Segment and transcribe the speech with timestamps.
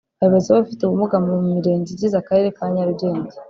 [0.25, 3.35] Abayobozi b’abafite ubumuga mu Mirenge igize Akarere ka Nyarugenge